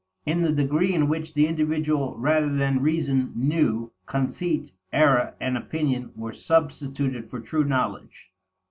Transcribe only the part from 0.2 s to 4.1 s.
In the degree in which the individual rather than reason "knew,"